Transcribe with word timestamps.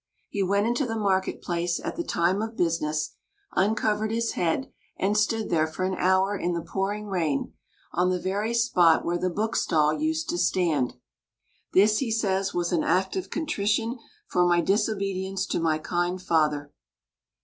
He 0.29 0.41
went 0.41 0.65
into 0.65 0.87
the 0.87 0.97
market 0.97 1.43
place 1.43 1.79
at 1.79 1.95
the 1.95 2.03
time 2.03 2.41
of 2.41 2.57
business, 2.57 3.11
uncovered 3.51 4.09
his 4.09 4.31
head, 4.31 4.71
and 4.97 5.15
stood 5.15 5.51
there 5.51 5.67
for 5.67 5.83
an 5.85 5.93
hour 5.93 6.35
in 6.35 6.53
the 6.53 6.63
pouring 6.63 7.05
rain, 7.05 7.53
on 7.93 8.09
the 8.09 8.17
very 8.19 8.51
spot 8.55 9.05
where 9.05 9.19
the 9.19 9.29
bookstall 9.29 9.93
used 9.93 10.27
to 10.29 10.39
stand. 10.39 10.95
"This," 11.73 11.99
he 11.99 12.09
says, 12.09 12.51
"was 12.51 12.71
an 12.71 12.83
act 12.83 13.15
of 13.15 13.29
contrition 13.29 13.99
for 14.25 14.43
my 14.43 14.59
disobedience 14.59 15.45
to 15.45 15.59
my 15.59 15.77
kind 15.77 16.19
father." 16.19 16.73